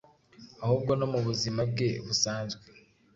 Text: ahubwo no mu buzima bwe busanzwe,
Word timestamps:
ahubwo 0.63 0.91
no 0.99 1.05
mu 1.11 1.19
buzima 1.27 1.61
bwe 1.71 1.89
busanzwe, 2.05 2.63